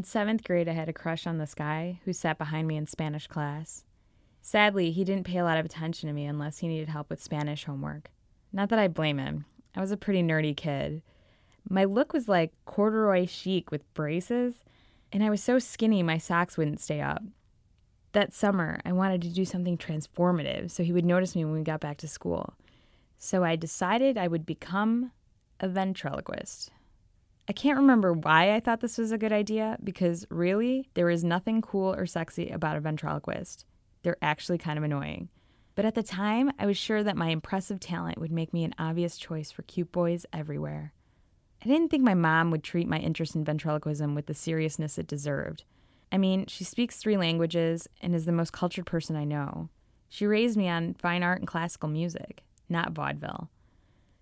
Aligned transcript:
In 0.00 0.04
seventh 0.04 0.44
grade, 0.44 0.66
I 0.66 0.72
had 0.72 0.88
a 0.88 0.94
crush 0.94 1.26
on 1.26 1.36
this 1.36 1.54
guy 1.54 2.00
who 2.06 2.14
sat 2.14 2.38
behind 2.38 2.66
me 2.66 2.78
in 2.78 2.86
Spanish 2.86 3.26
class. 3.26 3.84
Sadly, 4.40 4.92
he 4.92 5.04
didn't 5.04 5.26
pay 5.26 5.36
a 5.36 5.44
lot 5.44 5.58
of 5.58 5.66
attention 5.66 6.08
to 6.08 6.14
me 6.14 6.24
unless 6.24 6.60
he 6.60 6.68
needed 6.68 6.88
help 6.88 7.10
with 7.10 7.22
Spanish 7.22 7.64
homework. 7.64 8.10
Not 8.50 8.70
that 8.70 8.78
I 8.78 8.88
blame 8.88 9.18
him, 9.18 9.44
I 9.76 9.80
was 9.82 9.90
a 9.90 9.98
pretty 9.98 10.22
nerdy 10.22 10.56
kid. 10.56 11.02
My 11.68 11.84
look 11.84 12.14
was 12.14 12.30
like 12.30 12.54
corduroy 12.64 13.26
chic 13.26 13.70
with 13.70 13.92
braces, 13.92 14.64
and 15.12 15.22
I 15.22 15.28
was 15.28 15.42
so 15.42 15.58
skinny 15.58 16.02
my 16.02 16.16
socks 16.16 16.56
wouldn't 16.56 16.80
stay 16.80 17.02
up. 17.02 17.22
That 18.12 18.32
summer, 18.32 18.80
I 18.86 18.92
wanted 18.92 19.20
to 19.20 19.28
do 19.28 19.44
something 19.44 19.76
transformative 19.76 20.70
so 20.70 20.82
he 20.82 20.94
would 20.94 21.04
notice 21.04 21.36
me 21.36 21.44
when 21.44 21.52
we 21.52 21.62
got 21.62 21.80
back 21.80 21.98
to 21.98 22.08
school. 22.08 22.54
So 23.18 23.44
I 23.44 23.54
decided 23.54 24.16
I 24.16 24.28
would 24.28 24.46
become 24.46 25.12
a 25.60 25.68
ventriloquist. 25.68 26.70
I 27.48 27.52
can't 27.52 27.78
remember 27.78 28.12
why 28.12 28.54
I 28.54 28.60
thought 28.60 28.80
this 28.80 28.98
was 28.98 29.12
a 29.12 29.18
good 29.18 29.32
idea 29.32 29.78
because 29.82 30.26
really, 30.30 30.88
there 30.94 31.10
is 31.10 31.24
nothing 31.24 31.60
cool 31.62 31.94
or 31.94 32.06
sexy 32.06 32.48
about 32.50 32.76
a 32.76 32.80
ventriloquist. 32.80 33.64
They're 34.02 34.16
actually 34.22 34.58
kind 34.58 34.78
of 34.78 34.84
annoying. 34.84 35.28
But 35.74 35.84
at 35.84 35.94
the 35.94 36.02
time, 36.02 36.52
I 36.58 36.66
was 36.66 36.76
sure 36.76 37.02
that 37.02 37.16
my 37.16 37.28
impressive 37.28 37.80
talent 37.80 38.18
would 38.18 38.32
make 38.32 38.52
me 38.52 38.64
an 38.64 38.74
obvious 38.78 39.16
choice 39.16 39.50
for 39.50 39.62
cute 39.62 39.92
boys 39.92 40.26
everywhere. 40.32 40.92
I 41.62 41.68
didn't 41.68 41.90
think 41.90 42.02
my 42.02 42.14
mom 42.14 42.50
would 42.50 42.64
treat 42.64 42.88
my 42.88 42.98
interest 42.98 43.34
in 43.34 43.44
ventriloquism 43.44 44.14
with 44.14 44.26
the 44.26 44.34
seriousness 44.34 44.98
it 44.98 45.06
deserved. 45.06 45.64
I 46.12 46.18
mean, 46.18 46.46
she 46.46 46.64
speaks 46.64 46.96
three 46.96 47.16
languages 47.16 47.88
and 48.00 48.14
is 48.14 48.24
the 48.24 48.32
most 48.32 48.52
cultured 48.52 48.86
person 48.86 49.16
I 49.16 49.24
know. 49.24 49.68
She 50.08 50.26
raised 50.26 50.56
me 50.56 50.68
on 50.68 50.94
fine 50.94 51.22
art 51.22 51.38
and 51.38 51.46
classical 51.46 51.88
music, 51.88 52.42
not 52.68 52.92
vaudeville. 52.92 53.48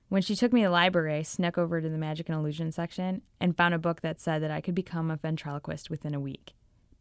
When 0.09 0.23
she 0.23 0.35
took 0.35 0.53
me 0.53 0.62
to 0.62 0.69
the 0.69 0.73
library, 0.73 1.19
I 1.19 1.23
snuck 1.23 1.59
over 1.59 1.80
to 1.80 1.89
the 1.89 1.98
magic 1.98 2.29
and 2.29 2.39
illusion 2.39 2.73
section 2.73 3.23
and 3.41 3.57
found 3.57 3.75
a 3.75 3.79
book 3.79 4.01
that 4.01 4.21
said 4.21 4.43
that 4.43 4.51
I 4.51 4.62
could 4.62 4.75
become 4.75 5.11
a 5.11 5.17
ventriloquist 5.17 5.91
within 5.91 6.15
a 6.15 6.21
week. 6.21 6.55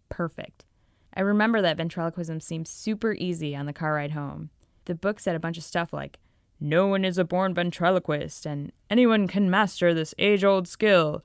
Perfect. 0.09 0.65
I 1.13 1.21
remember 1.21 1.61
that 1.61 1.77
ventriloquism 1.77 2.41
seemed 2.41 2.67
super 2.67 3.13
easy 3.13 3.55
on 3.55 3.65
the 3.65 3.73
car 3.73 3.93
ride 3.93 4.11
home. 4.11 4.49
The 4.85 4.95
book 4.95 5.19
said 5.19 5.35
a 5.35 5.39
bunch 5.39 5.57
of 5.57 5.63
stuff 5.63 5.93
like, 5.93 6.19
no 6.59 6.87
one 6.87 7.05
is 7.05 7.17
a 7.17 7.23
born 7.23 7.53
ventriloquist, 7.53 8.45
and 8.45 8.71
anyone 8.89 9.27
can 9.27 9.49
master 9.49 9.93
this 9.93 10.15
age 10.17 10.43
old 10.43 10.67
skill. 10.67 11.23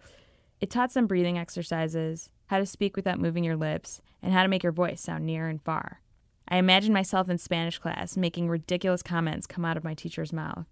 It 0.60 0.70
taught 0.70 0.92
some 0.92 1.06
breathing 1.06 1.38
exercises, 1.38 2.28
how 2.46 2.58
to 2.58 2.66
speak 2.66 2.96
without 2.96 3.18
moving 3.18 3.42
your 3.42 3.56
lips, 3.56 4.02
and 4.22 4.32
how 4.32 4.42
to 4.42 4.48
make 4.48 4.62
your 4.62 4.72
voice 4.72 5.00
sound 5.00 5.24
near 5.24 5.48
and 5.48 5.60
far. 5.62 6.00
I 6.48 6.58
imagined 6.58 6.92
myself 6.92 7.30
in 7.30 7.38
Spanish 7.38 7.78
class 7.78 8.16
making 8.16 8.48
ridiculous 8.48 9.02
comments 9.02 9.46
come 9.46 9.64
out 9.64 9.76
of 9.76 9.84
my 9.84 9.94
teacher's 9.94 10.32
mouth. 10.32 10.66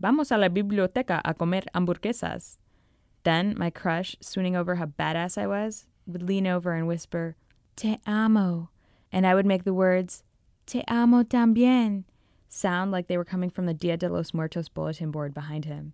Vamos 0.00 0.30
a 0.30 0.38
la 0.38 0.48
biblioteca 0.48 1.20
a 1.24 1.34
comer 1.34 1.62
hamburguesas. 1.74 2.58
Then 3.24 3.54
my 3.58 3.70
crush, 3.70 4.16
swooning 4.20 4.56
over 4.56 4.76
how 4.76 4.86
badass 4.86 5.36
I 5.36 5.46
was, 5.46 5.86
would 6.06 6.22
lean 6.22 6.46
over 6.46 6.72
and 6.72 6.86
whisper, 6.86 7.36
Te 7.76 7.98
amo. 8.06 8.70
And 9.10 9.26
I 9.26 9.34
would 9.34 9.46
make 9.46 9.64
the 9.64 9.74
words, 9.74 10.22
Te 10.66 10.84
amo 10.88 11.22
también 11.22 12.04
sound 12.48 12.90
like 12.90 13.08
they 13.08 13.16
were 13.16 13.24
coming 13.24 13.50
from 13.50 13.66
the 13.66 13.74
Dia 13.74 13.96
de 13.96 14.08
los 14.08 14.32
Muertos 14.32 14.68
bulletin 14.68 15.10
board 15.10 15.34
behind 15.34 15.64
him. 15.64 15.92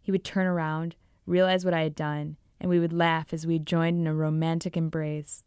He 0.00 0.12
would 0.12 0.24
turn 0.24 0.46
around, 0.46 0.96
realize 1.26 1.64
what 1.64 1.74
I 1.74 1.82
had 1.82 1.94
done, 1.94 2.36
and 2.60 2.68
we 2.68 2.78
would 2.78 2.92
laugh 2.92 3.32
as 3.32 3.46
we 3.46 3.58
joined 3.58 3.98
in 4.00 4.06
a 4.06 4.14
romantic 4.14 4.76
embrace. 4.76 5.44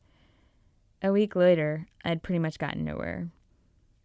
A 1.02 1.12
week 1.12 1.36
later, 1.36 1.88
I 2.04 2.10
had 2.10 2.24
pretty 2.24 2.40
much 2.40 2.58
gotten 2.58 2.84
nowhere. 2.84 3.30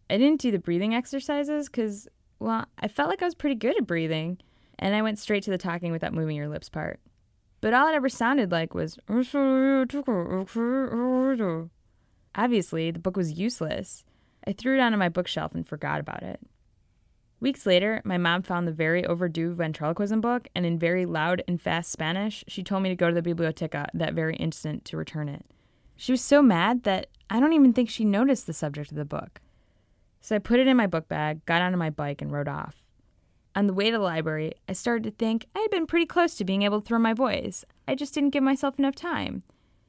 I 0.09 0.17
didn't 0.17 0.41
do 0.41 0.51
the 0.51 0.59
breathing 0.59 0.93
exercises 0.93 1.67
because, 1.67 2.07
well, 2.43 2.65
I 2.77 2.87
felt 2.89 3.09
like 3.09 3.21
I 3.21 3.25
was 3.25 3.35
pretty 3.35 3.55
good 3.55 3.77
at 3.77 3.87
breathing, 3.87 4.37
and 4.77 4.93
I 4.93 5.01
went 5.01 5.17
straight 5.17 5.43
to 5.43 5.51
the 5.51 5.57
talking 5.57 5.91
without 5.91 6.13
moving 6.13 6.35
your 6.35 6.49
lips 6.49 6.67
part. 6.67 6.99
But 7.61 7.73
all 7.73 7.87
it 7.87 7.95
ever 7.95 8.09
sounded 8.09 8.51
like 8.51 8.73
was. 8.73 8.99
Obviously, 12.35 12.91
the 12.91 12.99
book 12.99 13.15
was 13.15 13.39
useless. 13.39 14.03
I 14.45 14.51
threw 14.51 14.75
it 14.75 14.81
onto 14.81 14.97
my 14.97 15.07
bookshelf 15.07 15.55
and 15.55 15.65
forgot 15.65 16.01
about 16.01 16.23
it. 16.23 16.41
Weeks 17.39 17.65
later, 17.65 18.01
my 18.03 18.17
mom 18.17 18.41
found 18.41 18.67
the 18.67 18.73
very 18.73 19.05
overdue 19.05 19.53
ventriloquism 19.53 20.19
book, 20.19 20.49
and 20.53 20.65
in 20.65 20.77
very 20.77 21.05
loud 21.05 21.43
and 21.47 21.61
fast 21.61 21.91
Spanish, 21.91 22.43
she 22.47 22.63
told 22.63 22.83
me 22.83 22.89
to 22.89 22.95
go 22.95 23.07
to 23.07 23.15
the 23.15 23.21
biblioteca 23.21 23.87
that 23.93 24.13
very 24.13 24.35
instant 24.35 24.83
to 24.85 24.97
return 24.97 25.29
it. 25.29 25.45
She 25.95 26.11
was 26.11 26.21
so 26.21 26.41
mad 26.41 26.83
that 26.83 27.07
I 27.29 27.39
don't 27.39 27.53
even 27.53 27.71
think 27.71 27.89
she 27.89 28.03
noticed 28.03 28.47
the 28.47 28.53
subject 28.53 28.91
of 28.91 28.97
the 28.97 29.05
book. 29.05 29.39
So 30.23 30.37
I 30.37 30.39
put 30.39 30.61
it 30.61 30.67
in 30.67 30.77
my 30.77 30.87
book 30.87 31.09
bag, 31.09 31.45
got 31.45 31.61
onto 31.61 31.77
my 31.77 31.89
bike, 31.89 32.21
and 32.21 32.31
rode 32.31 32.47
off. 32.47 32.81
On 33.57 33.67
the 33.67 33.73
way 33.73 33.91
to 33.91 33.97
the 33.97 34.03
library, 34.03 34.53
I 34.69 34.73
started 34.73 35.03
to 35.03 35.11
think 35.11 35.47
I 35.53 35.59
had 35.59 35.69
been 35.69 35.85
pretty 35.85 36.05
close 36.05 36.35
to 36.35 36.45
being 36.45 36.61
able 36.61 36.79
to 36.79 36.87
throw 36.87 36.97
my 36.97 37.13
voice. 37.13 37.65
I 37.89 37.95
just 37.95 38.13
didn't 38.13 38.29
give 38.29 38.41
myself 38.41 38.79
enough 38.79 38.95
time. 38.95 39.43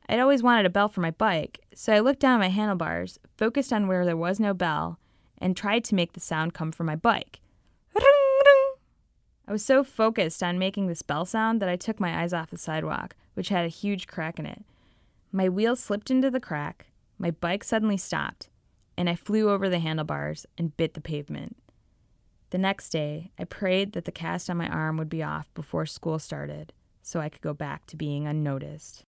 I'd 0.09 0.19
always 0.19 0.43
wanted 0.43 0.67
a 0.67 0.71
bell 0.71 0.89
for 0.89 1.01
my 1.01 1.13
bike, 1.13 1.61
so 1.73 1.93
I 1.93 2.01
looked 2.01 2.19
down 2.19 2.35
at 2.35 2.45
my 2.45 2.49
handlebars, 2.49 3.21
focused 3.37 3.73
on 3.73 3.87
where 3.87 4.05
there 4.05 4.17
was 4.17 4.41
no 4.41 4.55
bell, 4.55 4.99
and 5.39 5.57
tried 5.57 5.85
to 5.85 5.95
make 5.95 6.15
the 6.15 6.21
sound 6.21 6.53
come 6.53 6.73
from 6.73 6.87
my 6.87 6.97
bike. 6.97 7.39
I 7.97 9.53
was 9.53 9.65
so 9.65 9.85
focused 9.85 10.43
on 10.43 10.59
making 10.59 10.89
this 10.89 11.03
bell 11.03 11.25
sound 11.25 11.63
that 11.63 11.69
I 11.69 11.77
took 11.77 12.01
my 12.01 12.23
eyes 12.23 12.33
off 12.33 12.51
the 12.51 12.59
sidewalk, 12.59 13.15
which 13.35 13.51
had 13.51 13.65
a 13.65 13.69
huge 13.69 14.09
crack 14.09 14.41
in 14.41 14.47
it. 14.47 14.65
My 15.31 15.49
wheel 15.49 15.77
slipped 15.77 16.11
into 16.11 16.29
the 16.29 16.41
crack, 16.41 16.87
my 17.21 17.31
bike 17.31 17.63
suddenly 17.63 17.97
stopped, 17.97 18.49
and 18.97 19.11
I 19.11 19.17
flew 19.17 19.51
over 19.51 19.69
the 19.69 19.81
handlebars 19.81 20.47
and 20.57 20.77
bit 20.77 20.95
the 20.95 21.01
pavement. 21.01 21.57
The 22.51 22.59
next 22.59 22.91
day, 22.91 23.33
I 23.37 23.43
prayed 23.43 23.95
that 23.95 24.05
the 24.05 24.13
cast 24.13 24.49
on 24.49 24.57
my 24.57 24.69
arm 24.69 24.97
would 24.99 25.09
be 25.09 25.25
off 25.25 25.53
before 25.55 25.87
school 25.87 26.21
started 26.21 26.73
so 27.03 27.19
I 27.19 27.29
could 27.29 27.43
go 27.43 27.53
back 27.53 27.85
to 27.87 27.97
being 27.97 28.29
unnoticed. 28.29 29.03